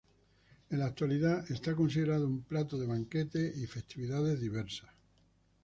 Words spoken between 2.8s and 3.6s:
banquetes